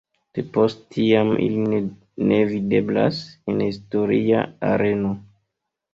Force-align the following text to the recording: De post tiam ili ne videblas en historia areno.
De 0.35 0.43
post 0.53 0.79
tiam 0.93 1.29
ili 1.47 1.75
ne 2.31 2.39
videblas 2.53 3.23
en 3.53 3.63
historia 3.67 4.45
areno. 4.71 5.13